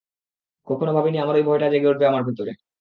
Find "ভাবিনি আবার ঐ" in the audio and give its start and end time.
0.93-1.47